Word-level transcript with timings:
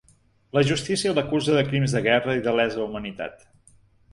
La 0.57 0.61
justícia 0.69 1.11
l’acusa 1.17 1.53
de 1.57 1.63
crims 1.67 1.95
de 1.99 2.01
guerra 2.09 2.35
i 2.41 2.45
de 2.49 2.55
lesa 2.61 2.83
humanitat. 2.87 3.45